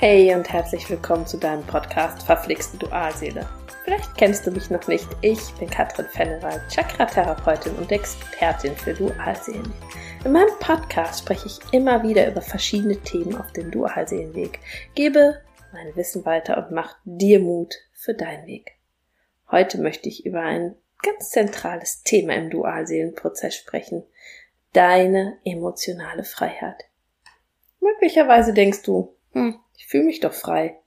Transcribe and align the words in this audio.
Hey 0.00 0.34
und 0.34 0.50
herzlich 0.50 0.88
willkommen 0.88 1.26
zu 1.26 1.36
deinem 1.36 1.62
Podcast 1.66 2.22
Verflixte 2.22 2.78
Dualseele. 2.78 3.46
Vielleicht 3.84 4.16
kennst 4.16 4.46
du 4.46 4.50
mich 4.50 4.70
noch 4.70 4.88
nicht. 4.88 5.06
Ich 5.20 5.52
bin 5.58 5.68
Katrin 5.68 6.06
Fennewald, 6.06 6.62
Chakra-Therapeutin 6.70 7.74
und 7.74 7.92
Expertin 7.92 8.74
für 8.74 8.94
Dualseelen. 8.94 9.70
In 10.24 10.32
meinem 10.32 10.58
Podcast 10.58 11.20
spreche 11.20 11.48
ich 11.48 11.58
immer 11.74 12.02
wieder 12.02 12.26
über 12.26 12.40
verschiedene 12.40 12.96
Themen 12.96 13.36
auf 13.36 13.52
dem 13.52 13.70
Dualseelenweg, 13.70 14.60
gebe 14.94 15.42
mein 15.74 15.94
Wissen 15.94 16.24
weiter 16.24 16.56
und 16.56 16.74
mache 16.74 16.96
dir 17.04 17.38
Mut 17.38 17.74
für 17.92 18.14
deinen 18.14 18.46
Weg. 18.46 18.78
Heute 19.50 19.76
möchte 19.76 20.08
ich 20.08 20.24
über 20.24 20.40
ein 20.40 20.76
ganz 21.02 21.28
zentrales 21.28 22.04
Thema 22.04 22.36
im 22.36 22.48
Dualseelenprozess 22.48 23.54
sprechen. 23.54 24.04
Deine 24.72 25.36
emotionale 25.44 26.24
Freiheit. 26.24 26.84
Möglicherweise 27.80 28.54
denkst 28.54 28.80
du, 28.80 29.14
hm, 29.32 29.60
ich 29.80 29.86
fühle 29.86 30.04
mich 30.04 30.20
doch 30.20 30.34
frei. 30.34 30.78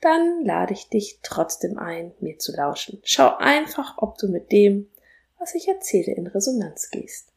Dann 0.00 0.44
lade 0.44 0.72
ich 0.72 0.88
dich 0.88 1.20
trotzdem 1.22 1.78
ein, 1.78 2.12
mir 2.18 2.38
zu 2.38 2.52
lauschen. 2.52 3.00
Schau 3.04 3.36
einfach, 3.36 3.98
ob 3.98 4.18
du 4.18 4.26
mit 4.26 4.50
dem, 4.50 4.90
was 5.38 5.54
ich 5.54 5.68
erzähle, 5.68 6.12
in 6.12 6.26
Resonanz 6.26 6.90
gehst. 6.90 7.28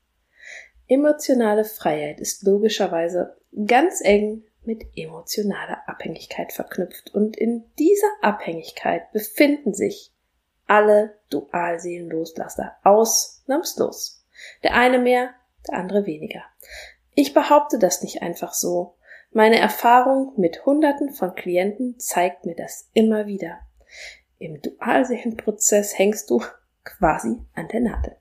Emotionale 0.88 1.63
Freiheit 1.63 2.20
ist 2.20 2.41
logischerweise 2.41 3.38
ganz 3.68 4.02
eng 4.02 4.46
mit 4.63 4.84
emotionaler 4.96 5.88
Abhängigkeit 5.88 6.52
verknüpft 6.52 7.13
und 7.13 7.38
in 7.38 7.66
dieser 7.77 8.10
Abhängigkeit 8.24 9.12
befinden 9.12 9.76
sich 9.76 10.12
alle 10.66 11.20
Dualseelenloslasser 11.30 12.77
ausnahmslos. 12.84 14.26
Der 14.63 14.74
eine 14.74 14.98
mehr, 14.98 15.35
der 15.68 15.76
andere 15.76 16.08
weniger. 16.08 16.41
Ich 17.13 17.35
behaupte 17.35 17.77
das 17.77 18.02
nicht 18.02 18.24
einfach 18.24 18.55
so. 18.55 18.95
Meine 19.38 19.60
Erfahrung 19.60 20.32
mit 20.38 20.66
Hunderten 20.66 21.12
von 21.12 21.36
Klienten 21.36 22.00
zeigt 22.00 22.46
mir 22.46 22.56
das 22.56 22.90
immer 22.94 23.26
wieder. 23.26 23.60
Im 24.38 24.62
Dualseelenprozess 24.62 25.98
hängst 25.98 26.30
du 26.30 26.42
quasi 26.86 27.42
an 27.54 27.68
der 27.68 27.82
Nadel. 27.82 28.16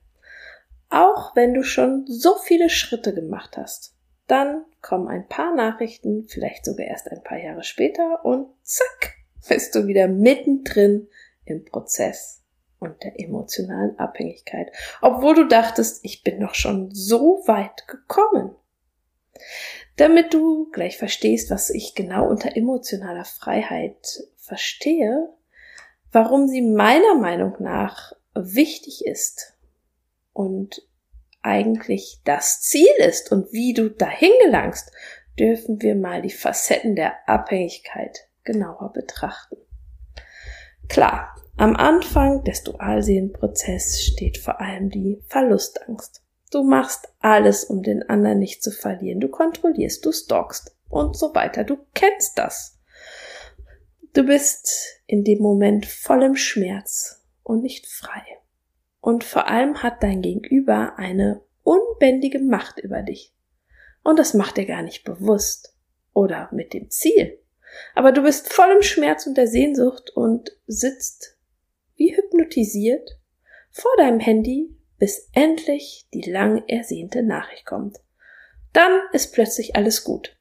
Auch 0.89 1.33
wenn 1.33 1.53
du 1.53 1.63
schon 1.63 2.03
so 2.05 2.35
viele 2.43 2.69
Schritte 2.69 3.13
gemacht 3.13 3.55
hast, 3.55 3.95
dann 4.27 4.65
kommen 4.81 5.07
ein 5.07 5.25
paar 5.29 5.55
Nachrichten, 5.55 6.27
vielleicht 6.27 6.65
sogar 6.65 6.87
erst 6.87 7.09
ein 7.09 7.23
paar 7.23 7.37
Jahre 7.37 7.63
später 7.63 8.25
und 8.25 8.49
zack, 8.63 9.13
bist 9.47 9.73
du 9.73 9.87
wieder 9.87 10.09
mittendrin 10.09 11.07
im 11.45 11.63
Prozess 11.63 12.43
und 12.79 13.01
der 13.03 13.17
emotionalen 13.21 13.97
Abhängigkeit, 13.97 14.69
obwohl 15.01 15.33
du 15.35 15.47
dachtest, 15.47 16.03
ich 16.03 16.23
bin 16.23 16.41
doch 16.41 16.55
schon 16.55 16.93
so 16.93 17.41
weit 17.45 17.87
gekommen. 17.87 18.53
Damit 19.97 20.33
du 20.33 20.69
gleich 20.71 20.97
verstehst, 20.97 21.49
was 21.49 21.69
ich 21.69 21.95
genau 21.95 22.27
unter 22.27 22.55
emotionaler 22.55 23.25
Freiheit 23.25 24.23
verstehe, 24.35 25.29
warum 26.11 26.47
sie 26.47 26.61
meiner 26.61 27.15
Meinung 27.15 27.55
nach 27.59 28.13
wichtig 28.33 29.05
ist 29.05 29.53
und 30.33 30.81
eigentlich 31.41 32.21
das 32.23 32.61
Ziel 32.61 32.89
ist 32.97 33.31
und 33.31 33.53
wie 33.53 33.73
du 33.73 33.89
dahin 33.89 34.31
gelangst, 34.43 34.91
dürfen 35.37 35.81
wir 35.81 35.95
mal 35.95 36.21
die 36.21 36.31
Facetten 36.31 36.95
der 36.95 37.13
Abhängigkeit 37.27 38.27
genauer 38.43 38.91
betrachten. 38.93 39.57
Klar, 40.87 41.35
am 41.57 41.75
Anfang 41.75 42.43
des 42.43 42.63
Dualseelenprozesses 42.63 44.03
steht 44.03 44.37
vor 44.37 44.59
allem 44.59 44.89
die 44.89 45.21
Verlustangst. 45.27 46.24
Du 46.55 46.63
machst 46.63 47.09
alles, 47.19 47.65
um 47.65 47.83
den 47.83 48.07
anderen 48.07 48.39
nicht 48.39 48.63
zu 48.63 48.71
verlieren. 48.71 49.19
Du 49.19 49.27
kontrollierst, 49.27 50.05
du 50.05 50.13
stalkst 50.13 50.73
und 50.87 51.17
so 51.17 51.35
weiter. 51.35 51.65
Du 51.65 51.79
kennst 51.93 52.37
das. 52.37 52.79
Du 54.13 54.23
bist 54.23 55.01
in 55.05 55.25
dem 55.25 55.39
Moment 55.39 55.85
voll 55.85 56.23
im 56.23 56.37
Schmerz 56.37 57.25
und 57.43 57.61
nicht 57.61 57.87
frei. 57.87 58.23
Und 59.01 59.25
vor 59.25 59.47
allem 59.47 59.83
hat 59.83 60.01
dein 60.01 60.21
Gegenüber 60.21 60.97
eine 60.97 61.41
unbändige 61.63 62.39
Macht 62.39 62.79
über 62.79 63.01
dich. 63.01 63.35
Und 64.01 64.17
das 64.17 64.33
macht 64.33 64.57
er 64.57 64.63
gar 64.63 64.81
nicht 64.81 65.03
bewusst 65.03 65.75
oder 66.13 66.47
mit 66.53 66.71
dem 66.71 66.89
Ziel. 66.89 67.37
Aber 67.95 68.13
du 68.13 68.21
bist 68.21 68.53
voll 68.53 68.71
im 68.73 68.81
Schmerz 68.81 69.27
und 69.27 69.35
der 69.35 69.47
Sehnsucht 69.47 70.09
und 70.11 70.57
sitzt 70.67 71.37
wie 71.97 72.15
hypnotisiert 72.15 73.19
vor 73.71 73.91
deinem 73.97 74.21
Handy 74.21 74.74
bis 74.97 75.29
endlich 75.33 76.07
die 76.13 76.29
lang 76.29 76.63
ersehnte 76.67 77.23
Nachricht 77.23 77.65
kommt. 77.65 77.97
Dann 78.73 79.01
ist 79.13 79.33
plötzlich 79.33 79.75
alles 79.75 80.03
gut, 80.03 80.37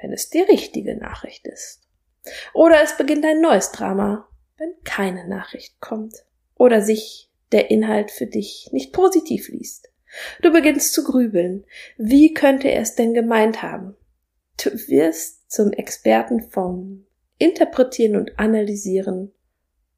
wenn 0.00 0.12
es 0.12 0.30
die 0.30 0.40
richtige 0.40 0.96
Nachricht 0.96 1.46
ist. 1.46 1.80
Oder 2.54 2.82
es 2.82 2.96
beginnt 2.96 3.24
ein 3.24 3.40
neues 3.40 3.72
Drama, 3.72 4.28
wenn 4.58 4.74
keine 4.84 5.26
Nachricht 5.26 5.80
kommt 5.80 6.24
oder 6.54 6.82
sich 6.82 7.30
der 7.50 7.70
Inhalt 7.70 8.10
für 8.10 8.26
dich 8.26 8.68
nicht 8.72 8.92
positiv 8.92 9.48
liest. 9.48 9.90
Du 10.42 10.52
beginnst 10.52 10.92
zu 10.92 11.04
grübeln. 11.04 11.64
Wie 11.96 12.34
könnte 12.34 12.68
er 12.68 12.82
es 12.82 12.94
denn 12.94 13.14
gemeint 13.14 13.62
haben? 13.62 13.96
Du 14.62 14.70
wirst 14.70 15.50
zum 15.50 15.72
Experten 15.72 16.50
vom 16.50 17.06
Interpretieren 17.38 18.16
und 18.16 18.38
Analysieren 18.38 19.32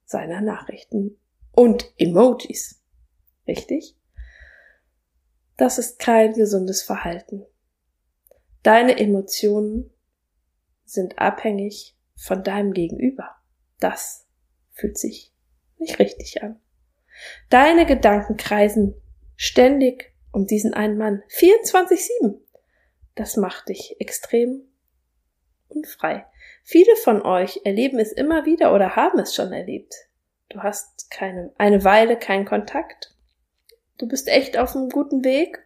seiner 0.04 0.40
Nachrichten 0.40 1.18
und 1.52 1.92
Emojis. 1.98 2.80
Richtig? 3.46 3.96
Das 5.56 5.78
ist 5.78 5.98
kein 5.98 6.32
gesundes 6.32 6.82
Verhalten. 6.82 7.46
Deine 8.62 8.98
Emotionen 8.98 9.90
sind 10.84 11.18
abhängig 11.18 11.96
von 12.16 12.42
deinem 12.42 12.72
Gegenüber. 12.72 13.36
Das 13.78 14.26
fühlt 14.72 14.98
sich 14.98 15.32
nicht 15.78 15.98
richtig 15.98 16.42
an. 16.42 16.60
Deine 17.50 17.86
Gedanken 17.86 18.36
kreisen 18.36 18.94
ständig 19.36 20.12
um 20.32 20.46
diesen 20.46 20.74
einen 20.74 20.98
Mann. 20.98 21.22
24-7. 21.28 22.38
Das 23.14 23.36
macht 23.36 23.68
dich 23.68 23.96
extrem 24.00 24.62
unfrei. 25.68 26.26
Viele 26.64 26.96
von 26.96 27.22
euch 27.22 27.60
erleben 27.64 27.98
es 27.98 28.12
immer 28.12 28.46
wieder 28.46 28.74
oder 28.74 28.96
haben 28.96 29.18
es 29.20 29.34
schon 29.34 29.52
erlebt. 29.52 29.94
Du 30.48 30.62
hast 30.62 31.10
keine, 31.10 31.52
eine 31.58 31.84
Weile 31.84 32.18
keinen 32.18 32.44
Kontakt 32.44 33.13
du 33.98 34.08
bist 34.08 34.28
echt 34.28 34.56
auf 34.58 34.74
einem 34.74 34.88
guten 34.88 35.24
Weg, 35.24 35.58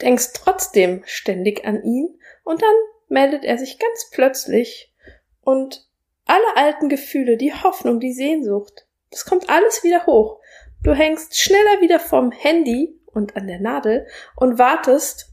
denkst 0.00 0.32
trotzdem 0.34 1.02
ständig 1.06 1.64
an 1.64 1.82
ihn 1.82 2.18
und 2.44 2.62
dann 2.62 2.74
meldet 3.08 3.44
er 3.44 3.58
sich 3.58 3.78
ganz 3.78 4.10
plötzlich 4.10 4.92
und 5.40 5.88
alle 6.26 6.56
alten 6.56 6.88
Gefühle, 6.88 7.36
die 7.36 7.54
Hoffnung, 7.54 8.00
die 8.00 8.12
Sehnsucht, 8.12 8.86
das 9.10 9.24
kommt 9.24 9.48
alles 9.48 9.84
wieder 9.84 10.06
hoch. 10.06 10.40
Du 10.82 10.92
hängst 10.92 11.38
schneller 11.38 11.80
wieder 11.80 11.98
vom 11.98 12.32
Handy 12.32 13.00
und 13.06 13.36
an 13.36 13.46
der 13.46 13.60
Nadel 13.60 14.06
und 14.36 14.58
wartest, 14.58 15.32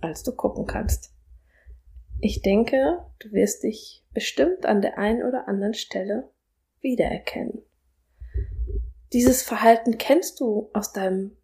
als 0.00 0.22
du 0.22 0.32
gucken 0.32 0.66
kannst. 0.66 1.12
Ich 2.20 2.42
denke, 2.42 3.04
du 3.20 3.32
wirst 3.32 3.62
dich 3.62 4.04
bestimmt 4.12 4.66
an 4.66 4.82
der 4.82 4.98
einen 4.98 5.22
oder 5.22 5.48
anderen 5.48 5.74
Stelle 5.74 6.30
wiedererkennen. 6.80 7.62
Dieses 9.12 9.42
Verhalten 9.42 9.96
kennst 9.96 10.40
du 10.40 10.70
aus 10.74 10.92
deinem 10.92 11.36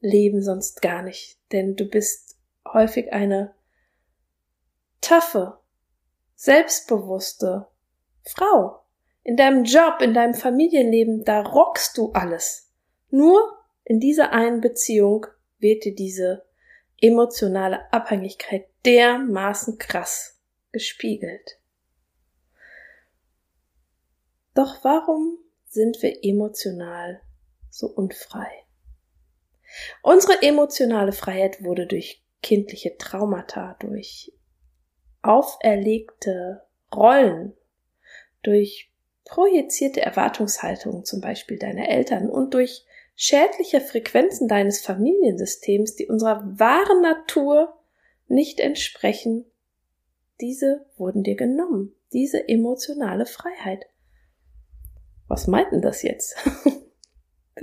Leben 0.00 0.42
sonst 0.42 0.82
gar 0.82 1.02
nicht, 1.02 1.38
denn 1.52 1.76
du 1.76 1.84
bist 1.84 2.36
häufig 2.66 3.12
eine 3.12 3.54
taffe, 5.00 5.58
selbstbewusste 6.34 7.68
Frau. 8.24 8.84
In 9.22 9.36
deinem 9.36 9.64
Job, 9.64 10.00
in 10.00 10.14
deinem 10.14 10.34
Familienleben, 10.34 11.24
da 11.24 11.42
rockst 11.42 11.96
du 11.96 12.12
alles. 12.12 12.72
Nur 13.10 13.58
in 13.84 14.00
dieser 14.00 14.32
einen 14.32 14.60
Beziehung 14.60 15.26
wird 15.58 15.84
dir 15.84 15.94
diese 15.94 16.44
emotionale 17.00 17.92
Abhängigkeit 17.92 18.66
dermaßen 18.84 19.78
krass 19.78 20.40
gespiegelt. 20.72 21.58
Doch 24.54 24.82
warum 24.82 25.38
sind 25.70 26.02
wir 26.02 26.22
emotional 26.22 27.22
so 27.70 27.86
unfrei. 27.86 28.50
Unsere 30.02 30.42
emotionale 30.42 31.12
Freiheit 31.12 31.62
wurde 31.62 31.86
durch 31.86 32.22
kindliche 32.42 32.96
Traumata, 32.98 33.76
durch 33.80 34.32
auferlegte 35.22 36.62
Rollen, 36.92 37.56
durch 38.42 38.92
projizierte 39.24 40.00
Erwartungshaltungen 40.00 41.04
zum 41.04 41.20
Beispiel 41.20 41.58
deiner 41.58 41.88
Eltern 41.88 42.28
und 42.28 42.52
durch 42.52 42.84
schädliche 43.14 43.80
Frequenzen 43.80 44.48
deines 44.48 44.80
Familiensystems, 44.80 45.94
die 45.94 46.08
unserer 46.08 46.42
wahren 46.58 47.02
Natur 47.02 47.78
nicht 48.26 48.58
entsprechen, 48.58 49.44
diese 50.40 50.86
wurden 50.96 51.22
dir 51.22 51.36
genommen, 51.36 51.94
diese 52.12 52.48
emotionale 52.48 53.26
Freiheit. 53.26 53.86
Was 55.30 55.46
meint 55.46 55.70
denn 55.70 55.80
das 55.80 56.02
jetzt? 56.02 56.34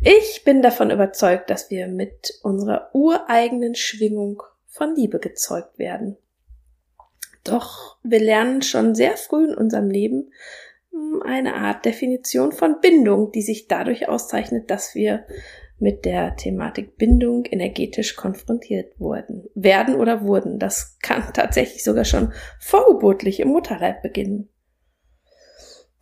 ich 0.00 0.42
bin 0.46 0.62
davon 0.62 0.90
überzeugt, 0.90 1.50
dass 1.50 1.70
wir 1.70 1.88
mit 1.88 2.40
unserer 2.42 2.88
ureigenen 2.94 3.74
Schwingung 3.74 4.42
von 4.66 4.96
Liebe 4.96 5.18
gezeugt 5.18 5.78
werden. 5.78 6.16
Doch 7.44 7.98
wir 8.02 8.18
lernen 8.18 8.62
schon 8.62 8.94
sehr 8.94 9.18
früh 9.18 9.44
in 9.44 9.54
unserem 9.54 9.90
Leben 9.90 10.32
hm, 10.90 11.22
eine 11.22 11.56
Art 11.56 11.84
Definition 11.84 12.52
von 12.52 12.80
Bindung, 12.80 13.30
die 13.30 13.42
sich 13.42 13.68
dadurch 13.68 14.08
auszeichnet, 14.08 14.70
dass 14.70 14.94
wir 14.94 15.26
mit 15.78 16.06
der 16.06 16.34
Thematik 16.36 16.96
Bindung 16.96 17.44
energetisch 17.44 18.16
konfrontiert 18.16 18.98
wurden, 18.98 19.44
werden 19.54 19.96
oder 19.96 20.24
wurden. 20.24 20.58
Das 20.58 20.96
kann 21.02 21.34
tatsächlich 21.34 21.84
sogar 21.84 22.06
schon 22.06 22.32
vorgeburtlich 22.58 23.38
im 23.40 23.48
Mutterleib 23.48 24.00
beginnen. 24.00 24.48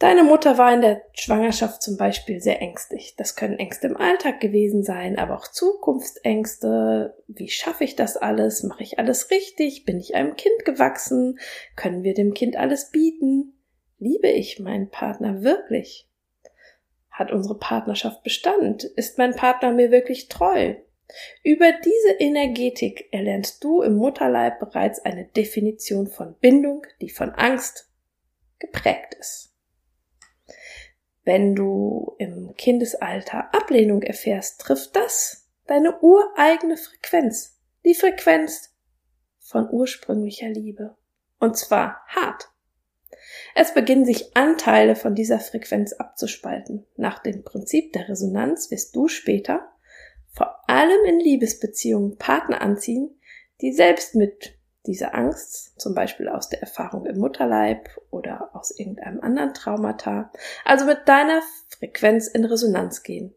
Deine 0.05 0.23
Mutter 0.23 0.59
war 0.59 0.71
in 0.71 0.83
der 0.83 1.01
Schwangerschaft 1.15 1.81
zum 1.81 1.97
Beispiel 1.97 2.39
sehr 2.39 2.61
ängstlich. 2.61 3.15
Das 3.17 3.37
können 3.37 3.59
Ängste 3.59 3.87
im 3.87 3.97
Alltag 3.97 4.39
gewesen 4.39 4.83
sein, 4.85 5.19
aber 5.19 5.35
auch 5.35 5.49
Zukunftsängste. 5.49 7.17
Wie 7.27 7.49
schaffe 7.49 7.85
ich 7.85 7.97
das 7.97 8.19
alles? 8.19 8.65
Mache 8.65 8.83
ich 8.83 8.99
alles 8.99 9.31
richtig? 9.31 9.87
Bin 9.87 9.99
ich 9.99 10.15
einem 10.15 10.37
Kind 10.37 10.67
gewachsen? 10.67 11.39
Können 11.75 12.03
wir 12.03 12.13
dem 12.13 12.35
Kind 12.35 12.55
alles 12.59 12.91
bieten? 12.91 13.55
Liebe 13.97 14.29
ich 14.29 14.61
meinen 14.61 14.91
Partner 14.91 15.43
wirklich? 15.43 16.07
Hat 17.11 17.33
unsere 17.33 17.59
Partnerschaft 17.59 18.23
Bestand? 18.25 18.85
Ist 18.85 19.17
mein 19.17 19.35
Partner 19.35 19.73
mir 19.73 19.91
wirklich 19.91 20.29
treu? 20.29 20.75
Über 21.43 21.73
diese 21.83 22.13
Energetik 22.19 23.09
erlernst 23.11 23.65
du 23.65 23.81
im 23.81 23.95
Mutterleib 23.95 24.59
bereits 24.59 25.03
eine 25.03 25.25
Definition 25.25 26.09
von 26.09 26.35
Bindung, 26.41 26.87
die 27.01 27.09
von 27.09 27.31
Angst 27.31 27.91
geprägt 28.59 29.15
ist. 29.19 29.54
Wenn 31.25 31.55
du 31.55 32.15
im 32.19 32.55
Kindesalter 32.57 33.55
Ablehnung 33.55 34.03
erfährst, 34.03 34.61
trifft 34.61 34.95
das 34.95 35.49
deine 35.67 36.01
ureigene 36.01 36.77
Frequenz, 36.77 37.59
die 37.85 37.95
Frequenz 37.95 38.75
von 39.41 39.69
ursprünglicher 39.71 40.49
Liebe. 40.49 40.97
Und 41.39 41.57
zwar 41.57 42.03
hart. 42.09 42.51
Es 43.55 43.73
beginnen 43.73 44.05
sich 44.05 44.37
Anteile 44.37 44.97
von 44.97 45.15
dieser 45.15 45.41
Frequenz 45.41 45.93
abzuspalten. 45.95 46.87
Nach 46.97 47.21
dem 47.21 47.43
Prinzip 47.43 47.93
der 47.93 48.09
Resonanz 48.09 48.71
wirst 48.71 48.95
du 48.95 49.09
später 49.09 49.71
vor 50.33 50.59
allem 50.69 51.05
in 51.07 51.21
Liebesbeziehungen 51.21 52.19
Partner 52.19 52.61
anziehen, 52.61 53.19
die 53.61 53.73
selbst 53.73 54.15
mit 54.15 54.59
diese 54.87 55.15
Angst, 55.15 55.81
zum 55.81 55.95
Beispiel 55.95 56.29
aus 56.29 56.49
der 56.49 56.61
Erfahrung 56.61 57.07
im 57.07 57.19
Mutterleib 57.19 57.89
oder 58.11 58.51
aus 58.55 58.71
irgendeinem 58.71 59.21
anderen 59.21 59.55
Traumata, 59.55 60.31
also 60.65 60.85
mit 60.85 61.09
deiner 61.09 61.43
Frequenz 61.69 62.29
in 62.29 62.45
Resonanz 62.45 63.03
gehen 63.03 63.35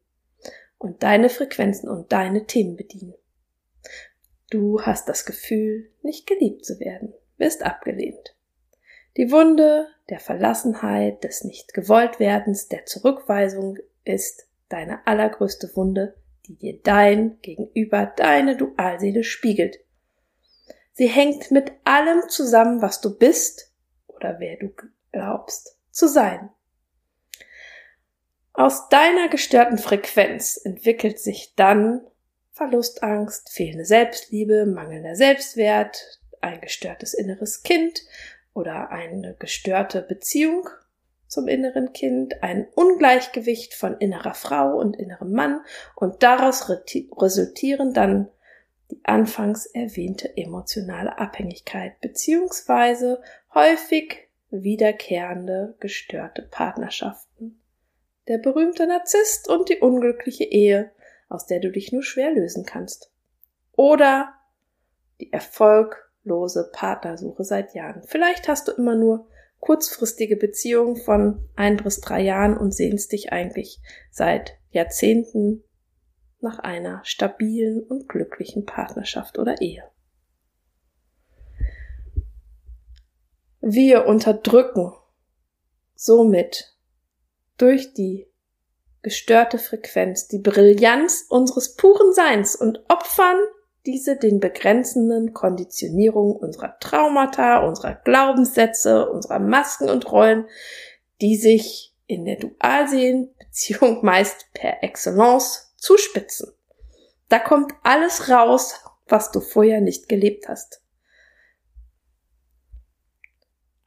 und 0.78 1.04
deine 1.04 1.30
Frequenzen 1.30 1.90
und 1.90 2.12
deine 2.12 2.46
Themen 2.46 2.76
bedienen. 2.76 3.16
Du 4.50 4.82
hast 4.82 5.08
das 5.10 5.26
Gefühl, 5.26 5.90
nicht 6.02 6.28
geliebt 6.28 6.66
zu 6.66 6.80
werden, 6.80 7.14
wirst 7.38 7.64
abgelehnt. 7.64 8.36
Die 9.16 9.32
Wunde 9.32 9.88
der 10.10 10.20
Verlassenheit, 10.20 11.24
des 11.24 11.44
Nicht-Gewolltwerdens, 11.44 12.68
der 12.68 12.86
Zurückweisung 12.86 13.78
ist 14.04 14.48
deine 14.70 15.06
allergrößte 15.08 15.76
Wunde, 15.76 16.16
die 16.46 16.56
dir 16.56 16.80
dein 16.82 17.40
Gegenüber, 17.42 18.14
deine 18.16 18.56
Dualseele 18.56 19.24
spiegelt 19.24 19.80
Sie 20.98 21.06
hängt 21.06 21.52
mit 21.52 21.74
allem 21.84 22.28
zusammen, 22.28 22.82
was 22.82 23.02
du 23.02 23.16
bist 23.16 23.72
oder 24.08 24.40
wer 24.40 24.58
du 24.58 24.74
glaubst 25.12 25.78
zu 25.92 26.08
sein. 26.08 26.50
Aus 28.54 28.90
deiner 28.90 29.30
gestörten 29.30 29.78
Frequenz 29.78 30.58
entwickelt 30.58 31.20
sich 31.20 31.54
dann 31.56 32.02
Verlustangst, 32.50 33.52
fehlende 33.52 33.86
Selbstliebe, 33.86 34.66
mangelnder 34.66 35.16
Selbstwert, 35.16 36.20
ein 36.42 36.62
gestörtes 36.62 37.14
inneres 37.14 37.62
Kind 37.62 38.02
oder 38.56 38.90
eine 38.90 39.36
gestörte 39.38 40.02
Beziehung 40.02 40.68
zum 41.28 41.48
inneren 41.48 41.94
Kind, 41.94 42.42
ein 42.42 42.68
Ungleichgewicht 42.74 43.76
von 43.76 43.98
innerer 44.00 44.34
Frau 44.34 44.76
und 44.76 44.98
innerem 44.98 45.32
Mann 45.32 45.62
und 45.96 46.24
daraus 46.24 46.68
resultieren 46.68 47.94
dann 47.94 48.30
die 48.92 49.02
anfangs 49.04 49.66
erwähnte 49.66 50.36
emotionale 50.38 51.18
Abhängigkeit 51.18 52.00
beziehungsweise 52.00 53.22
häufig 53.54 54.30
wiederkehrende 54.50 55.76
gestörte 55.80 56.42
Partnerschaften. 56.42 57.62
Der 58.28 58.38
berühmte 58.38 58.88
Narzisst 58.88 59.50
und 59.50 59.70
die 59.70 59.80
unglückliche 59.80 60.46
Ehe, 60.46 60.92
aus 61.30 61.46
der 61.46 61.60
du 61.60 61.72
dich 61.72 61.92
nur 61.92 62.04
schwer 62.04 62.32
lösen 62.32 62.66
kannst. 62.66 63.12
Oder 63.74 64.34
die 65.20 65.32
erfolglose 65.32 66.70
Partnersuche 66.72 67.44
seit 67.44 67.74
Jahren. 67.74 68.04
Vielleicht 68.04 68.48
hast 68.48 68.68
du 68.68 68.72
immer 68.72 68.96
nur 68.96 69.28
kurzfristige 69.60 70.38
Beziehungen 70.38 70.98
von 70.98 71.50
ein 71.56 71.78
bis 71.78 72.00
drei 72.00 72.22
Jahren 72.22 72.58
und 72.58 72.74
sehnst 72.74 73.12
dich 73.12 73.32
eigentlich 73.32 73.80
seit 74.12 74.58
Jahrzehnten 74.70 75.64
nach 76.40 76.60
einer 76.60 77.02
stabilen 77.04 77.82
und 77.84 78.08
glücklichen 78.08 78.66
Partnerschaft 78.66 79.40
oder 79.40 79.62
Ehe. 79.62 79.84
Wir 83.60 84.06
unterdrücken 84.06 84.94
somit 85.96 86.76
durch 87.58 87.94
die 87.94 88.28
gestörte 89.02 89.58
Frequenz 89.58 90.28
die 90.28 90.40
Brillanz 90.40 91.26
unseres 91.30 91.76
puren 91.76 92.14
Seins 92.14 92.56
und 92.56 92.84
opfern 92.88 93.38
diese 93.86 94.18
den 94.18 94.40
begrenzenden 94.40 95.34
Konditionierungen 95.34 96.36
unserer 96.36 96.78
Traumata, 96.80 97.66
unserer 97.66 97.96
Glaubenssätze, 97.96 99.10
unserer 99.10 99.40
Masken 99.40 99.90
und 99.90 100.12
Rollen, 100.12 100.46
die 101.22 101.38
sich 101.38 101.96
in 102.06 102.26
der 102.26 102.36
Dualseelenbeziehung 102.36 104.00
meist 104.06 104.48
per 104.54 104.84
Excellence 104.84 105.67
zuspitzen. 105.78 106.52
Da 107.30 107.40
kommt 107.40 107.74
alles 107.84 108.30
raus, 108.30 108.82
was 109.08 109.32
du 109.32 109.40
vorher 109.40 109.82
nicht 109.82 110.10
gelebt 110.10 110.48
hast. 110.48 110.82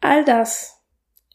All 0.00 0.24
das 0.24 0.80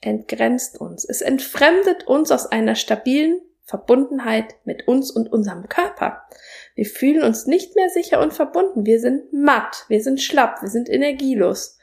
entgrenzt 0.01 0.79
uns. 0.79 1.05
Es 1.05 1.21
entfremdet 1.21 2.07
uns 2.07 2.31
aus 2.31 2.45
einer 2.47 2.75
stabilen 2.75 3.41
Verbundenheit 3.63 4.55
mit 4.63 4.87
uns 4.87 5.09
und 5.09 5.31
unserem 5.31 5.67
Körper. 5.67 6.23
Wir 6.75 6.85
fühlen 6.85 7.23
uns 7.23 7.47
nicht 7.47 7.75
mehr 7.75 7.89
sicher 7.89 8.21
und 8.21 8.33
verbunden. 8.33 8.85
Wir 8.85 8.99
sind 8.99 9.33
matt, 9.33 9.85
wir 9.87 10.03
sind 10.03 10.21
schlapp, 10.21 10.61
wir 10.61 10.69
sind 10.69 10.89
energielos. 10.89 11.77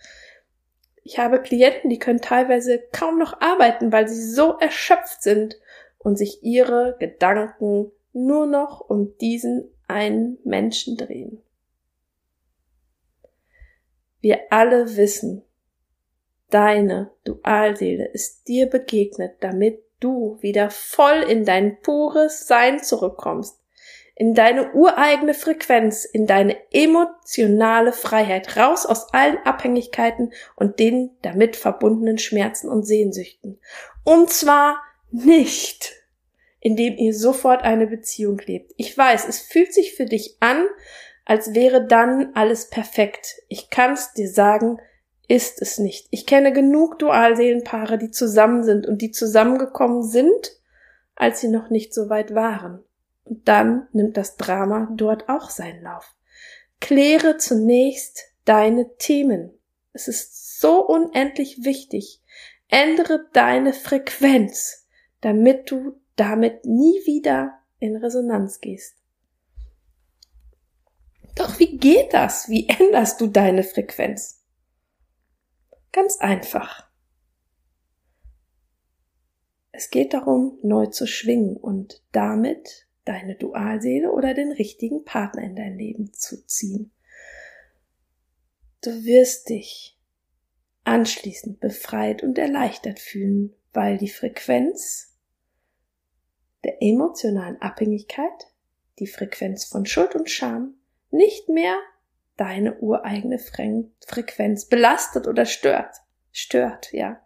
Ich 1.03 1.19
habe 1.19 1.43
Klienten, 1.43 1.91
die 1.91 1.99
können 1.99 2.21
teilweise 2.21 2.81
kaum 2.93 3.19
noch 3.19 3.41
arbeiten, 3.41 3.91
weil 3.91 4.07
sie 4.07 4.23
so 4.23 4.57
erschöpft 4.59 5.23
sind 5.23 5.57
und 5.99 6.17
sich 6.17 6.45
ihre 6.45 6.97
Gedanken 7.01 7.91
nur 8.13 8.47
noch 8.47 8.81
um 8.81 9.17
diesen 9.19 9.71
einen 9.89 10.39
Menschen 10.45 10.97
drehen. 10.97 11.43
Wir 14.21 14.41
alle 14.51 14.97
wissen, 14.97 15.43
deine 16.51 17.11
Dualseele 17.25 18.07
ist 18.07 18.47
dir 18.47 18.67
begegnet, 18.67 19.37
damit 19.41 19.83
du 20.01 20.39
wieder 20.41 20.71
voll 20.71 21.25
in 21.29 21.45
dein 21.45 21.81
pures 21.81 22.47
Sein 22.47 22.83
zurückkommst, 22.83 23.59
in 24.15 24.35
deine 24.35 24.73
ureigene 24.75 25.35
Frequenz, 25.35 26.05
in 26.05 26.27
deine 26.27 26.57
emotionale 26.73 27.93
Freiheit, 27.93 28.57
raus 28.57 28.87
aus 28.87 29.13
allen 29.13 29.39
Abhängigkeiten 29.39 30.33
und 30.55 30.79
den 30.79 31.11
damit 31.23 31.57
verbundenen 31.57 32.19
Schmerzen 32.19 32.69
und 32.69 32.85
Sehnsüchten. 32.85 33.59
Und 34.05 34.31
zwar 34.31 34.81
nicht 35.11 36.02
in 36.63 36.77
dem 36.77 36.97
ihr 36.97 37.13
sofort 37.13 37.63
eine 37.63 37.89
Beziehung 37.89 38.39
lebt. 38.47 38.73
Ich 38.77 38.97
weiß, 38.97 39.29
es 39.29 39.41
fühlt 39.41 39.75
sich 39.75 39.95
für 39.95 40.07
dich 40.07 40.37
an, 40.39 40.65
als 41.25 41.55
wäre 41.55 41.85
dann 41.85 42.31
alles 42.35 42.71
perfekt. 42.71 43.35
Ich 43.49 43.69
kann's 43.69 44.13
dir 44.13 44.29
sagen, 44.29 44.79
ist 45.27 45.61
es 45.61 45.79
nicht. 45.79 46.07
Ich 46.11 46.25
kenne 46.25 46.53
genug 46.53 47.01
Dualseelenpaare, 47.01 47.99
die 47.99 48.13
zusammen 48.13 48.63
sind 48.63 48.87
und 48.87 49.03
die 49.03 49.11
zusammengekommen 49.11 50.05
sind, 50.05 50.53
als 51.17 51.41
sie 51.41 51.49
noch 51.49 51.69
nicht 51.69 51.93
so 51.93 52.09
weit 52.09 52.33
waren. 52.33 52.85
Und 53.25 53.49
dann 53.49 53.89
nimmt 53.93 54.17
das 54.17 54.37
Drama 54.37 54.89
dort 54.95 55.29
auch 55.29 55.51
seinen 55.51 55.83
Lauf. 55.83 56.15
Kläre 56.81 57.39
zunächst 57.39 58.23
deine 58.45 58.97
Themen. 58.99 59.51
Es 59.93 60.07
ist 60.07 60.61
so 60.61 60.87
unendlich 60.87 61.65
wichtig. 61.65 62.21
Ändere 62.69 63.27
deine 63.33 63.73
Frequenz, 63.73 64.87
damit 65.21 65.73
du 65.73 66.01
damit 66.17 66.65
nie 66.65 67.05
wieder 67.07 67.59
in 67.79 67.97
Resonanz 67.97 68.61
gehst. 68.61 68.97
Doch 71.35 71.59
wie 71.59 71.79
geht 71.79 72.13
das? 72.13 72.49
Wie 72.49 72.69
änderst 72.69 73.21
du 73.21 73.27
deine 73.27 73.63
Frequenz? 73.63 74.45
Ganz 75.91 76.19
einfach. 76.19 76.89
Es 79.73 79.91
geht 79.91 80.13
darum, 80.13 80.59
neu 80.63 80.87
zu 80.87 81.07
schwingen 81.07 81.57
und 81.57 82.03
damit 82.13 82.87
deine 83.05 83.35
Dualseele 83.35 84.13
oder 84.13 84.35
den 84.35 84.53
richtigen 84.53 85.05
Partner 85.05 85.43
in 85.43 85.57
dein 85.57 85.79
Leben 85.79 86.13
zu 86.13 86.47
ziehen. 86.47 86.93
Du 88.83 89.05
wirst 89.05 89.49
dich 89.49 89.99
anschließend 90.85 91.61
befreit 91.61 92.23
und 92.23 92.37
erleichtert 92.39 92.99
fühlen, 92.99 93.55
weil 93.73 93.97
die 93.97 94.09
Frequenz 94.09 95.12
der 96.65 96.83
emotionalen 96.83 97.61
Abhängigkeit, 97.61 98.49
die 98.99 99.07
Frequenz 99.07 99.65
von 99.65 99.87
Schuld 99.87 100.15
und 100.15 100.31
Scham, 100.31 100.75
nicht 101.11 101.49
mehr 101.49 101.77
deine 102.37 102.79
ureigene 102.79 103.39
Frequenz 103.39 104.67
belastet 104.67 105.27
oder 105.27 105.45
stört. 105.45 105.97
Stört, 106.35 106.93
ja. 106.93 107.21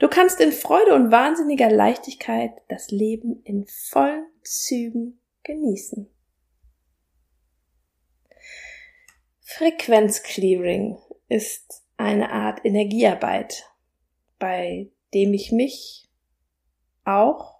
Du 0.00 0.08
kannst 0.08 0.40
in 0.40 0.50
Freude 0.50 0.94
und 0.94 1.12
wahnsinniger 1.12 1.70
Leichtigkeit 1.70 2.50
das 2.68 2.90
Leben 2.90 3.42
in 3.44 3.64
vollen 3.66 4.26
Zügen 4.42 5.20
genießen. 5.44 6.10
Frequenzclearing 9.40 10.98
ist 11.28 11.84
eine 11.96 12.32
Art 12.32 12.64
Energiearbeit, 12.64 13.70
bei 14.38 14.90
dem 15.14 15.32
ich 15.32 15.52
mich 15.52 16.08
auch 17.04 17.59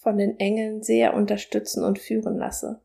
von 0.00 0.16
den 0.16 0.40
Engeln 0.40 0.82
sehr 0.82 1.14
unterstützen 1.14 1.84
und 1.84 1.98
führen 1.98 2.36
lasse. 2.38 2.80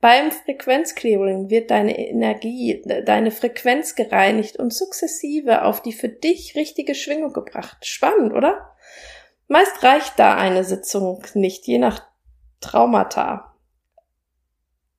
Beim 0.00 0.30
Frequenzclearing 0.30 1.50
wird 1.50 1.70
deine 1.70 1.98
Energie, 1.98 2.82
deine 3.04 3.30
Frequenz 3.30 3.94
gereinigt 3.96 4.56
und 4.56 4.72
sukzessive 4.72 5.62
auf 5.62 5.82
die 5.82 5.92
für 5.92 6.08
dich 6.08 6.54
richtige 6.56 6.94
Schwingung 6.94 7.34
gebracht. 7.34 7.84
Spannend, 7.84 8.32
oder? 8.32 8.74
Meist 9.46 9.82
reicht 9.82 10.18
da 10.18 10.36
eine 10.36 10.64
Sitzung 10.64 11.22
nicht, 11.34 11.66
je 11.66 11.78
nach 11.78 12.06
Traumata. 12.60 13.54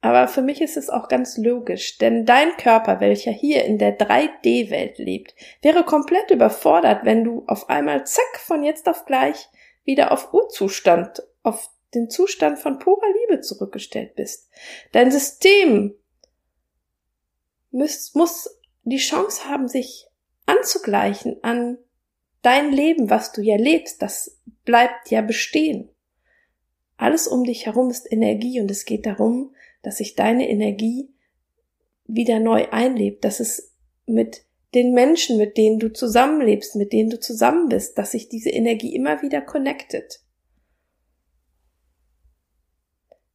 Aber 0.01 0.27
für 0.27 0.41
mich 0.41 0.61
ist 0.61 0.77
es 0.77 0.89
auch 0.89 1.07
ganz 1.07 1.37
logisch, 1.37 1.97
denn 1.99 2.25
dein 2.25 2.57
Körper, 2.57 2.99
welcher 2.99 3.31
hier 3.31 3.65
in 3.65 3.77
der 3.77 3.97
3D-Welt 3.97 4.97
lebt, 4.97 5.35
wäre 5.61 5.83
komplett 5.83 6.31
überfordert, 6.31 7.05
wenn 7.05 7.23
du 7.23 7.43
auf 7.47 7.69
einmal 7.69 8.05
zack 8.05 8.39
von 8.39 8.63
jetzt 8.63 8.89
auf 8.89 9.05
gleich 9.05 9.47
wieder 9.83 10.11
auf 10.11 10.33
Urzustand, 10.33 11.23
auf 11.43 11.69
den 11.93 12.09
Zustand 12.09 12.59
von 12.59 12.79
purer 12.79 13.07
Liebe 13.21 13.41
zurückgestellt 13.41 14.15
bist. 14.15 14.49
Dein 14.91 15.11
System 15.11 15.93
muss, 17.71 18.13
muss 18.15 18.59
die 18.83 18.97
Chance 18.97 19.45
haben, 19.45 19.67
sich 19.67 20.07
anzugleichen 20.45 21.43
an 21.43 21.77
dein 22.41 22.71
Leben, 22.71 23.09
was 23.09 23.31
du 23.31 23.41
ja 23.41 23.57
lebst, 23.57 24.01
das 24.01 24.39
bleibt 24.65 25.11
ja 25.11 25.21
bestehen. 25.21 25.89
Alles 26.97 27.27
um 27.27 27.43
dich 27.43 27.65
herum 27.65 27.89
ist 27.89 28.11
Energie 28.11 28.59
und 28.61 28.69
es 28.69 28.85
geht 28.85 29.05
darum, 29.05 29.55
dass 29.81 29.97
sich 29.97 30.15
deine 30.15 30.49
Energie 30.49 31.09
wieder 32.05 32.39
neu 32.39 32.69
einlebt, 32.69 33.23
dass 33.23 33.39
es 33.39 33.73
mit 34.05 34.43
den 34.73 34.93
Menschen, 34.93 35.37
mit 35.37 35.57
denen 35.57 35.79
du 35.79 35.91
zusammenlebst, 35.91 36.75
mit 36.75 36.93
denen 36.93 37.09
du 37.09 37.19
zusammen 37.19 37.69
bist, 37.69 37.97
dass 37.97 38.11
sich 38.11 38.29
diese 38.29 38.49
Energie 38.49 38.95
immer 38.95 39.21
wieder 39.21 39.41
connected. 39.41 40.21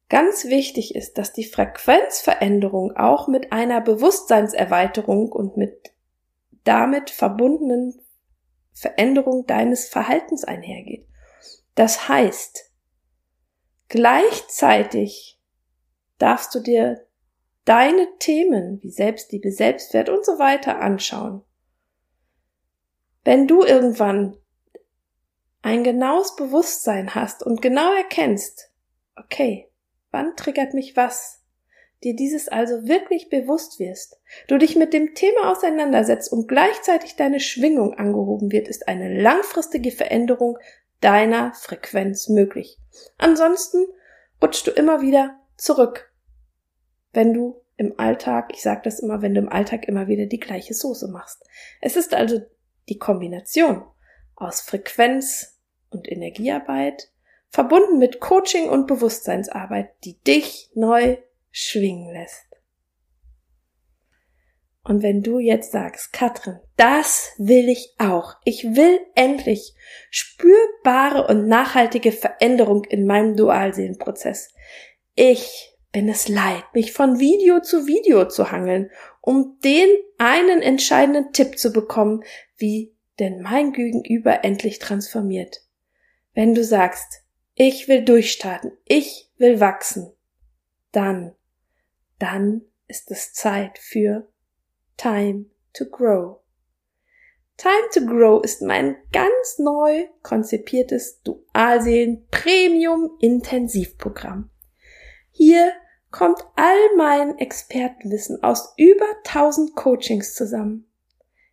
Ganz 0.09 0.45
wichtig 0.45 0.95
ist, 0.95 1.17
dass 1.17 1.33
die 1.33 1.43
Frequenzveränderung 1.43 2.95
auch 2.95 3.27
mit 3.27 3.51
einer 3.51 3.81
Bewusstseinserweiterung 3.81 5.31
und 5.31 5.57
mit 5.57 5.93
damit 6.63 7.09
verbundenen 7.09 8.01
Veränderung 8.73 9.45
deines 9.47 9.87
Verhaltens 9.87 10.43
einhergeht. 10.43 11.07
Das 11.75 12.07
heißt, 12.07 12.71
gleichzeitig 13.89 15.39
darfst 16.19 16.55
du 16.55 16.59
dir 16.59 17.06
deine 17.67 18.07
Themen 18.17 18.81
wie 18.81 18.89
Selbstliebe, 18.89 19.51
Selbstwert 19.51 20.09
und 20.09 20.25
so 20.25 20.39
weiter 20.39 20.79
anschauen. 20.79 21.43
Wenn 23.25 23.45
du 23.45 23.63
irgendwann 23.63 24.37
ein 25.61 25.83
genaues 25.83 26.37
Bewusstsein 26.37 27.13
hast 27.13 27.43
und 27.43 27.61
genau 27.61 27.93
erkennst, 27.93 28.71
okay, 29.17 29.69
wann 30.11 30.37
triggert 30.37 30.73
mich 30.73 30.95
was, 30.95 31.43
dir 32.05 32.15
dieses 32.15 32.47
also 32.47 32.87
wirklich 32.87 33.27
bewusst 33.29 33.79
wirst, 33.79 34.17
du 34.47 34.57
dich 34.57 34.77
mit 34.77 34.93
dem 34.93 35.13
Thema 35.13 35.51
auseinandersetzt 35.51 36.31
und 36.31 36.47
gleichzeitig 36.47 37.17
deine 37.17 37.41
Schwingung 37.41 37.95
angehoben 37.95 38.49
wird, 38.49 38.69
ist 38.69 38.87
eine 38.87 39.21
langfristige 39.21 39.91
Veränderung 39.91 40.57
deiner 41.01 41.53
Frequenz 41.53 42.29
möglich. 42.29 42.77
Ansonsten 43.17 43.87
rutschst 44.41 44.67
du 44.67 44.71
immer 44.71 45.01
wieder 45.01 45.37
zurück, 45.57 46.06
wenn 47.13 47.33
du 47.33 47.61
im 47.77 47.99
Alltag, 47.99 48.51
ich 48.53 48.61
sage 48.61 48.81
das 48.83 48.99
immer, 48.99 49.21
wenn 49.21 49.33
du 49.33 49.41
im 49.41 49.49
Alltag 49.49 49.87
immer 49.87 50.07
wieder 50.07 50.25
die 50.25 50.39
gleiche 50.39 50.73
Soße 50.73 51.07
machst. 51.07 51.43
Es 51.81 51.95
ist 51.95 52.13
also 52.13 52.41
die 52.89 52.97
Kombination 52.97 53.83
aus 54.35 54.61
Frequenz 54.61 55.59
und 55.89 56.11
Energiearbeit 56.11 57.11
verbunden 57.49 57.99
mit 57.99 58.19
Coaching 58.19 58.69
und 58.69 58.87
Bewusstseinsarbeit, 58.87 59.89
die 60.03 60.21
dich 60.23 60.71
neu 60.73 61.17
schwingen 61.51 62.11
lässt. 62.13 62.47
Und 64.83 65.03
wenn 65.03 65.21
du 65.21 65.39
jetzt 65.39 65.73
sagst, 65.73 66.13
Katrin, 66.13 66.59
das 66.77 67.33
will 67.37 67.67
ich 67.67 67.93
auch. 67.97 68.35
Ich 68.45 68.63
will 68.63 69.01
endlich 69.15 69.73
spürbare 70.09 71.27
und 71.27 71.47
nachhaltige 71.47 72.13
Veränderung 72.13 72.85
in 72.85 73.05
meinem 73.05 73.35
Dualseelenprozess. 73.35 74.53
Ich 75.13 75.76
bin 75.91 76.09
es 76.09 76.27
leid, 76.27 76.63
mich 76.73 76.93
von 76.93 77.19
Video 77.19 77.61
zu 77.61 77.87
Video 77.87 78.27
zu 78.27 78.51
hangeln, 78.51 78.91
um 79.21 79.59
den 79.63 79.89
einen 80.17 80.61
entscheidenden 80.61 81.33
Tipp 81.33 81.57
zu 81.57 81.71
bekommen, 81.71 82.23
wie 82.57 82.95
denn 83.19 83.41
mein 83.41 83.73
Gegenüber 83.73 84.43
endlich 84.43 84.79
transformiert. 84.79 85.63
Wenn 86.33 86.53
du 86.53 86.63
sagst, 86.63 87.23
ich 87.55 87.87
will 87.87 88.03
durchstarten, 88.03 88.71
ich 88.85 89.31
will 89.37 89.59
wachsen, 89.59 90.13
dann, 90.91 91.35
dann 92.19 92.61
ist 92.87 93.09
es 93.11 93.33
Zeit 93.33 93.79
für 93.79 94.27
Time 94.97 95.45
to 95.73 95.85
Grow. 95.85 96.41
Time 97.57 97.89
to 97.91 98.05
Grow 98.05 98.43
ist 98.43 98.61
mein 98.61 98.97
ganz 99.11 99.57
neu 99.57 100.05
konzipiertes 100.21 101.23
Dualseelen 101.23 102.27
Premium 102.29 103.17
Intensivprogramm. 103.19 104.51
Hier 105.37 105.71
kommt 106.09 106.39
all 106.55 106.95
mein 106.95 107.37
Expertenwissen 107.37 108.41
aus 108.41 108.73
über 108.75 109.05
1000 109.23 109.75
Coachings 109.75 110.33
zusammen. 110.33 110.89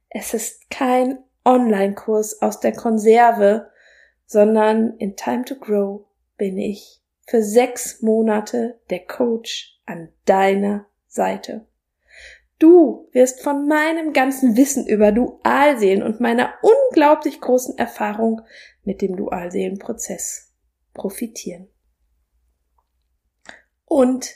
Es 0.08 0.32
ist 0.32 0.70
kein 0.70 1.18
Online-Kurs 1.44 2.40
aus 2.40 2.60
der 2.60 2.72
Konserve, 2.72 3.70
sondern 4.24 4.96
in 4.96 5.16
Time 5.16 5.44
to 5.44 5.56
Grow 5.56 6.06
bin 6.38 6.56
ich 6.56 7.02
für 7.26 7.42
sechs 7.42 8.00
Monate 8.00 8.80
der 8.88 9.00
Coach 9.00 9.78
an 9.84 10.08
deiner 10.24 10.86
Seite. 11.06 11.66
Du 12.58 13.10
wirst 13.12 13.42
von 13.42 13.68
meinem 13.68 14.14
ganzen 14.14 14.56
Wissen 14.56 14.86
über 14.86 15.12
Dualseelen 15.12 16.02
und 16.02 16.20
meiner 16.20 16.54
unglaublich 16.62 17.38
großen 17.38 17.76
Erfahrung 17.76 18.40
mit 18.82 19.02
dem 19.02 19.14
Dualseelenprozess 19.14 20.54
profitieren. 20.94 21.68
Und 23.94 24.34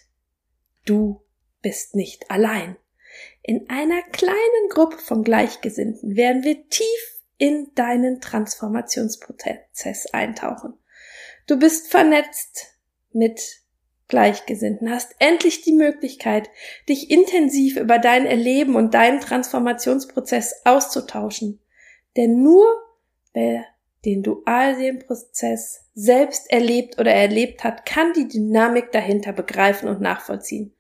du 0.87 1.21
bist 1.63 1.97
nicht 1.97 2.31
allein. 2.31 2.77
In 3.43 3.69
einer 3.69 4.03
kleinen 4.03 4.69
Gruppe 4.71 4.99
von 4.99 5.25
Gleichgesinnten 5.25 6.15
werden 6.15 6.45
wir 6.45 6.69
tief 6.69 7.21
in 7.39 7.73
deinen 7.75 8.21
Transformationsprozess 8.21 10.07
eintauchen. 10.13 10.75
Du 11.49 11.59
bist 11.59 11.91
vernetzt 11.91 12.79
mit 13.11 13.43
Gleichgesinnten, 14.07 14.93
hast 14.93 15.17
endlich 15.19 15.63
die 15.63 15.73
Möglichkeit, 15.73 16.49
dich 16.89 17.11
intensiv 17.11 17.79
über 17.79 17.99
dein 17.99 18.27
Erleben 18.27 18.77
und 18.77 18.95
deinen 18.95 19.19
Transformationsprozess 19.21 20.67
auszutauschen. 20.67 21.61
Denn 22.17 22.45
nur 22.45 22.65
wer 23.33 23.67
den 24.05 24.23
Dualseelenprozess 24.23 25.87
selbst 25.95 26.51
erlebt 26.51 26.99
oder 26.99 27.13
erlebt 27.13 27.65
hat, 27.65 27.85
kann 27.85 28.13
die 28.13 28.29
Dynamik 28.29 28.93
dahinter 28.93 29.33
begreifen 29.33 29.89
und 29.89 30.01
nachvollziehen. 30.01 30.75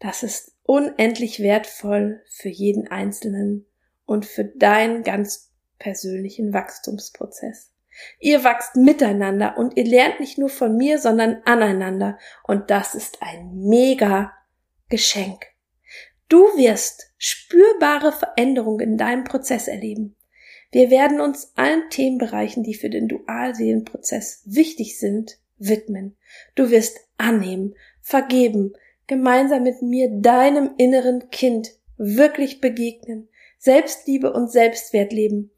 Das 0.00 0.22
ist 0.22 0.52
unendlich 0.64 1.40
wertvoll 1.40 2.22
für 2.28 2.48
jeden 2.48 2.88
Einzelnen 2.88 3.66
und 4.04 4.26
für 4.26 4.44
deinen 4.44 5.02
ganz 5.02 5.52
persönlichen 5.78 6.52
Wachstumsprozess. 6.52 7.72
Ihr 8.20 8.44
wachst 8.44 8.76
miteinander 8.76 9.56
und 9.56 9.76
ihr 9.76 9.84
lernt 9.84 10.20
nicht 10.20 10.38
nur 10.38 10.48
von 10.48 10.76
mir, 10.76 10.98
sondern 10.98 11.42
aneinander 11.44 12.18
und 12.44 12.70
das 12.70 12.94
ist 12.94 13.22
ein 13.22 13.54
mega 13.54 14.32
Geschenk. 14.88 15.46
Du 16.28 16.42
wirst 16.56 17.12
spürbare 17.16 18.12
Veränderungen 18.12 18.80
in 18.80 18.96
deinem 18.98 19.24
Prozess 19.24 19.66
erleben. 19.66 20.14
Wir 20.70 20.90
werden 20.90 21.20
uns 21.20 21.52
allen 21.56 21.88
Themenbereichen, 21.90 22.62
die 22.62 22.74
für 22.74 22.90
den 22.90 23.08
Dualseelenprozess 23.08 24.42
wichtig 24.44 24.98
sind, 24.98 25.38
widmen. 25.56 26.16
Du 26.54 26.70
wirst 26.70 27.00
annehmen, 27.16 27.74
vergeben, 28.00 28.74
gemeinsam 29.06 29.62
mit 29.62 29.82
mir 29.82 30.10
deinem 30.10 30.74
inneren 30.76 31.30
Kind 31.30 31.70
wirklich 31.96 32.60
begegnen, 32.60 33.28
Selbstliebe 33.58 34.32
und 34.32 34.52
Selbstwert 34.52 35.12
leben, 35.12 35.50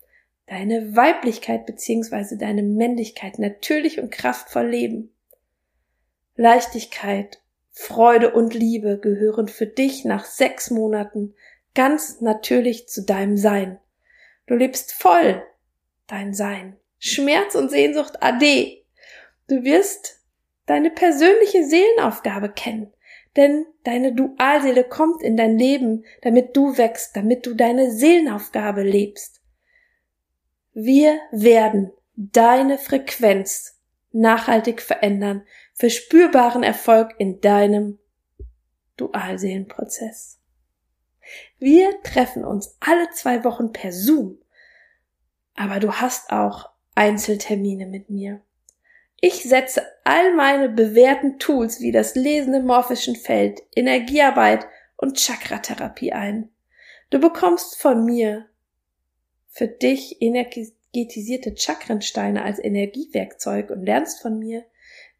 deine 0.46 0.96
Weiblichkeit 0.96 1.66
bzw. 1.66 2.36
deine 2.36 2.62
Männlichkeit 2.62 3.38
natürlich 3.38 4.00
und 4.00 4.10
kraftvoll 4.10 4.68
leben. 4.68 5.12
Leichtigkeit, 6.36 7.42
Freude 7.70 8.32
und 8.32 8.54
Liebe 8.54 8.98
gehören 8.98 9.48
für 9.48 9.66
dich 9.66 10.04
nach 10.04 10.24
sechs 10.24 10.70
Monaten 10.70 11.34
ganz 11.74 12.20
natürlich 12.20 12.88
zu 12.88 13.04
deinem 13.04 13.36
Sein. 13.36 13.78
Du 14.50 14.56
lebst 14.56 14.94
voll 14.94 15.46
dein 16.08 16.34
Sein. 16.34 16.76
Schmerz 16.98 17.54
und 17.54 17.70
Sehnsucht 17.70 18.20
ade. 18.20 18.82
Du 19.46 19.62
wirst 19.62 20.24
deine 20.66 20.90
persönliche 20.90 21.64
Seelenaufgabe 21.64 22.48
kennen. 22.50 22.92
Denn 23.36 23.64
deine 23.84 24.12
Dualseele 24.12 24.82
kommt 24.82 25.22
in 25.22 25.36
dein 25.36 25.56
Leben, 25.56 26.04
damit 26.22 26.56
du 26.56 26.76
wächst, 26.76 27.14
damit 27.14 27.46
du 27.46 27.54
deine 27.54 27.92
Seelenaufgabe 27.92 28.82
lebst. 28.82 29.40
Wir 30.72 31.20
werden 31.30 31.92
deine 32.16 32.76
Frequenz 32.76 33.78
nachhaltig 34.10 34.82
verändern 34.82 35.46
für 35.74 35.90
spürbaren 35.90 36.64
Erfolg 36.64 37.12
in 37.18 37.40
deinem 37.40 38.00
Dualseelenprozess. 38.96 40.40
Wir 41.58 42.02
treffen 42.02 42.44
uns 42.44 42.76
alle 42.80 43.10
zwei 43.10 43.44
Wochen 43.44 43.72
per 43.72 43.92
Zoom, 43.92 44.39
aber 45.60 45.78
du 45.78 45.92
hast 45.92 46.30
auch 46.30 46.70
Einzeltermine 46.94 47.84
mit 47.84 48.08
mir. 48.08 48.40
Ich 49.20 49.42
setze 49.42 49.82
all 50.04 50.34
meine 50.34 50.70
bewährten 50.70 51.38
Tools 51.38 51.80
wie 51.80 51.92
das 51.92 52.14
Lesen 52.14 52.54
im 52.54 52.64
morphischen 52.64 53.14
Feld, 53.14 53.60
Energiearbeit 53.76 54.66
und 54.96 55.20
Chakratherapie 55.20 56.14
ein. 56.14 56.48
Du 57.10 57.20
bekommst 57.20 57.78
von 57.78 58.06
mir 58.06 58.46
für 59.48 59.68
dich 59.68 60.22
energetisierte 60.22 61.54
Chakrensteine 61.54 62.42
als 62.42 62.58
Energiewerkzeug 62.58 63.68
und 63.68 63.84
lernst 63.84 64.22
von 64.22 64.38
mir, 64.38 64.64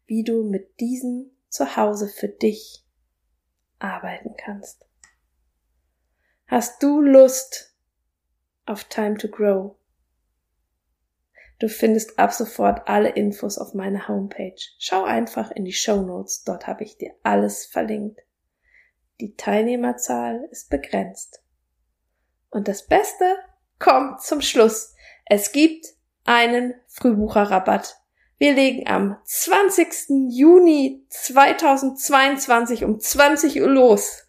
wie 0.07 0.23
du 0.23 0.41
mit 0.41 0.79
diesen 0.79 1.37
zu 1.49 1.77
Hause 1.77 2.07
für 2.07 2.29
dich 2.29 2.83
arbeiten 3.77 4.33
kannst. 4.43 4.87
Hast 6.47 6.81
du 6.81 6.99
Lust 6.99 7.75
auf 8.65 8.85
Time 8.85 9.17
to 9.17 9.27
Grow? 9.27 9.75
Du 11.61 11.69
findest 11.69 12.17
ab 12.17 12.33
sofort 12.33 12.87
alle 12.87 13.09
Infos 13.09 13.59
auf 13.59 13.75
meiner 13.75 14.07
Homepage. 14.07 14.55
Schau 14.79 15.03
einfach 15.03 15.51
in 15.51 15.63
die 15.63 15.73
Show 15.73 16.01
Notes, 16.01 16.43
dort 16.43 16.65
habe 16.65 16.83
ich 16.83 16.97
dir 16.97 17.13
alles 17.21 17.67
verlinkt. 17.67 18.19
Die 19.19 19.35
Teilnehmerzahl 19.35 20.47
ist 20.49 20.71
begrenzt. 20.71 21.43
Und 22.49 22.67
das 22.67 22.87
Beste 22.87 23.35
kommt 23.77 24.23
zum 24.23 24.41
Schluss. 24.41 24.95
Es 25.27 25.51
gibt 25.51 25.85
einen 26.23 26.73
Frühbucherrabatt. 26.87 27.95
Wir 28.39 28.55
legen 28.55 28.87
am 28.87 29.17
20. 29.23 30.31
Juni 30.31 31.05
2022 31.09 32.85
um 32.85 32.99
20 32.99 33.61
Uhr 33.61 33.69
los. 33.69 34.23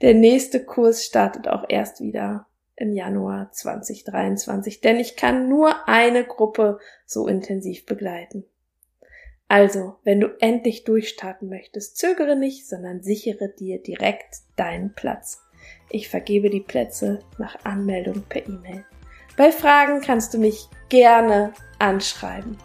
Der 0.00 0.14
nächste 0.14 0.64
Kurs 0.64 1.04
startet 1.04 1.46
auch 1.46 1.66
erst 1.68 2.00
wieder 2.00 2.46
im 2.76 2.92
Januar 2.92 3.52
2023, 3.52 4.80
denn 4.80 4.98
ich 4.98 5.16
kann 5.16 5.48
nur 5.48 5.88
eine 5.88 6.24
Gruppe 6.24 6.78
so 7.06 7.26
intensiv 7.28 7.86
begleiten. 7.86 8.44
Also, 9.48 9.96
wenn 10.04 10.20
du 10.20 10.28
endlich 10.40 10.84
durchstarten 10.84 11.48
möchtest, 11.48 11.98
zögere 11.98 12.34
nicht, 12.34 12.66
sondern 12.66 13.02
sichere 13.02 13.48
dir 13.48 13.80
direkt 13.80 14.36
deinen 14.56 14.94
Platz. 14.94 15.42
Ich 15.90 16.08
vergebe 16.08 16.50
die 16.50 16.60
Plätze 16.60 17.20
nach 17.38 17.64
Anmeldung 17.64 18.22
per 18.28 18.46
E-Mail. 18.46 18.84
Bei 19.36 19.52
Fragen 19.52 20.00
kannst 20.00 20.34
du 20.34 20.38
mich 20.38 20.68
gerne 20.88 21.52
anschreiben. 21.78 22.56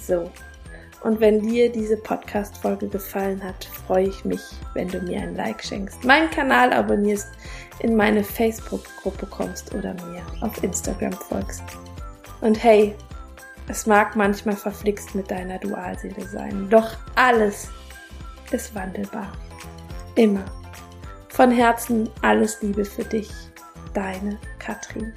So. 0.00 0.30
Und 1.02 1.20
wenn 1.20 1.40
dir 1.40 1.70
diese 1.70 1.96
Podcast-Folge 1.96 2.88
gefallen 2.88 3.42
hat, 3.42 3.64
freue 3.64 4.08
ich 4.08 4.24
mich, 4.24 4.40
wenn 4.74 4.88
du 4.88 5.00
mir 5.00 5.20
ein 5.20 5.36
Like 5.36 5.62
schenkst, 5.62 6.04
meinen 6.04 6.30
Kanal 6.30 6.72
abonnierst, 6.72 7.28
in 7.80 7.94
meine 7.94 8.24
Facebook-Gruppe 8.24 9.26
kommst 9.26 9.72
oder 9.74 9.94
mir 9.94 10.22
auf 10.40 10.62
Instagram 10.62 11.12
folgst. 11.12 11.62
Und 12.40 12.62
hey, 12.62 12.94
es 13.68 13.86
mag 13.86 14.16
manchmal 14.16 14.56
verflixt 14.56 15.14
mit 15.14 15.30
deiner 15.30 15.58
Dualseele 15.58 16.26
sein, 16.26 16.68
doch 16.70 16.96
alles 17.14 17.68
ist 18.50 18.74
wandelbar. 18.74 19.30
Immer. 20.14 20.44
Von 21.28 21.52
Herzen 21.52 22.10
alles 22.22 22.60
Liebe 22.62 22.84
für 22.84 23.04
dich, 23.04 23.30
deine 23.94 24.38
Katrin. 24.58 25.12